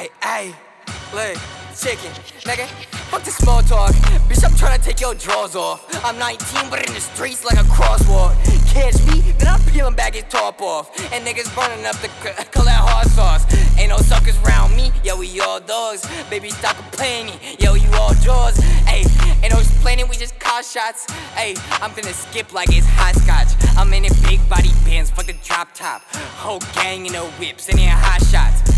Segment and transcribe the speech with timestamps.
[0.00, 0.54] Hey,
[1.12, 1.36] look,
[1.76, 2.10] chicken,
[2.48, 2.66] nigga.
[3.10, 3.92] Fuck the small talk.
[4.30, 5.84] Bitch, I'm trying to take your drawers off.
[6.02, 8.34] I'm 19, but in the streets like a crosswalk.
[8.72, 10.88] Catch me, then I'm peeling back his top off.
[11.12, 13.44] And niggas burning up the call collect hot sauce.
[13.78, 16.08] Ain't no suckers round me, yo, we all dogs.
[16.30, 18.56] Baby, stop complaining, yo, you all jaws.
[18.88, 19.04] Hey,
[19.42, 21.12] ain't no explaining, we just call shots.
[21.34, 23.52] Hey, I'm gonna skip like it's hot scotch.
[23.76, 26.00] I'm in a big body bands, fuck the drop top.
[26.40, 28.69] Whole gang in the whips, and in hot shots.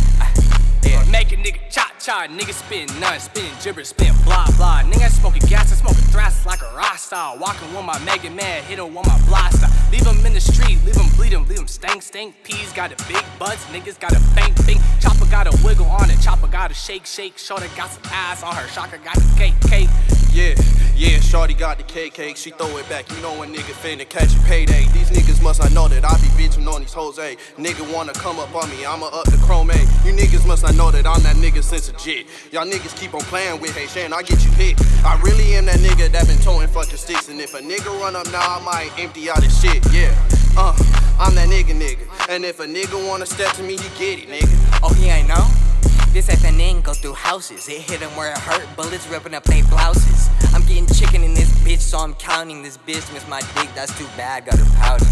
[0.84, 1.04] Yeah.
[1.10, 4.82] Make a nigga cha cha, nigga spin none, spinning gibberish, spin blah blah.
[4.82, 7.36] Nigga smoking gas, I smoking thrash like a rasta.
[7.38, 9.68] Walking with my Mega Man, hit him with my blaster.
[9.90, 12.34] Leave him in the street, leave him bleed him, leave him stank stank.
[12.44, 14.80] Peas got a big butts, niggas got a bang bang.
[15.00, 17.38] Chopper got a wiggle on it, chopper got a shake shake.
[17.38, 19.88] Shorty got some ass on her, shocker got some cake cake.
[21.32, 23.10] Shorty got the cake she throw it back.
[23.10, 24.84] You know a nigga finna catch a payday.
[24.92, 27.38] These niggas must not know that I be bitching on these hoes, ayy.
[27.56, 29.80] Nigga wanna come up on me, I'ma up the chrome, ayy.
[30.04, 32.26] You niggas must not know that I'm that nigga since a jit.
[32.52, 34.78] Y'all niggas keep on playing with, hey Shan, I get you hit.
[35.06, 38.14] I really am that nigga that been towing fucking sticks, and if a nigga run
[38.14, 40.12] up now, I might empty out his shit, yeah.
[40.54, 40.76] Uh,
[41.18, 42.04] I'm that nigga nigga.
[42.28, 44.80] And if a nigga wanna step to me, he get it, nigga.
[44.82, 45.48] Oh, he ain't know?
[46.12, 47.66] This FNN go through houses.
[47.70, 50.28] It hit him where it hurt, bullets ripping up they blouses.
[50.52, 53.10] I'm getting chicken in this bitch, so I'm counting this bitch.
[53.14, 55.08] Miss my dick, that's too bad, got her pouting.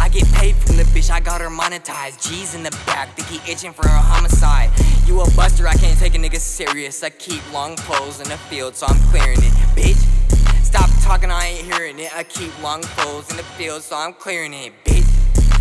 [0.00, 2.22] I get paid from the bitch, I got her monetized.
[2.22, 4.70] G's in the back, think he itching for a homicide.
[5.08, 7.02] You a buster, I can't take a nigga serious.
[7.02, 9.52] I keep long poles in the field, so I'm clearing it.
[9.74, 9.98] Bitch,
[10.62, 12.16] stop talking, I ain't hearing it.
[12.16, 14.72] I keep long poles in the field, so I'm clearing it.
[14.84, 15.02] Bitch,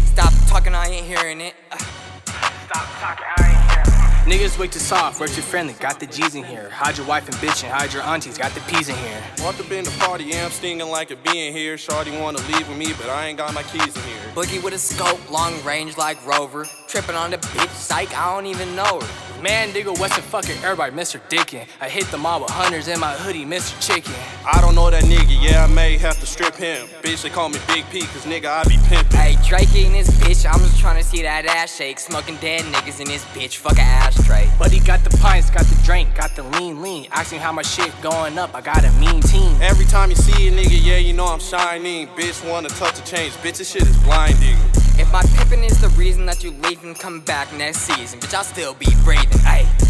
[0.05, 1.55] stop talking, I ain't hearing it.
[1.71, 1.77] Uh,
[2.67, 3.36] stop talking,
[4.27, 6.69] Niggas way too soft, work too friendly, got the G's in here.
[6.69, 9.23] Hide your wife and bitch and hide your aunties, got the P's in here.
[9.39, 11.77] Want to been the party, yeah, I'm stinging like a bee in here.
[11.77, 14.19] Shorty wanna leave with me, but I ain't got my keys in here.
[14.35, 16.67] Boogie with a scope, long range like Rover.
[16.89, 19.26] Tripping on the bitch, psych, I don't even know her.
[19.41, 21.21] Man, digga, Western fucking everybody, Mr.
[21.29, 21.67] Dickin.
[21.79, 23.79] I hit the mob with hunters in my hoodie, Mr.
[23.79, 24.15] Chicken.
[24.43, 26.87] I don't know that nigga, yeah, I may have to strip him.
[27.03, 29.13] Bitch, they call me Big P, cause nigga, I be pimpin'.
[29.13, 31.99] Hey, Drake in this bitch, I'm just trying to see that ass shake.
[31.99, 34.49] Smoking dead niggas in this bitch, fuck a ashtray.
[34.57, 37.07] But he got the pints, got the drink, got the lean lean.
[37.11, 39.55] Asking how my shit going up, I got a mean team.
[39.61, 42.07] Every time you see a nigga, yeah, you know I'm shining.
[42.07, 44.57] Bitch, wanna touch the change, bitch, this shit is blinding.
[44.99, 48.33] If my pimpin' is the reason that you leave and come back next season, bitch,
[48.33, 49.29] I'll still be breathing.
[49.45, 49.86] Ayy.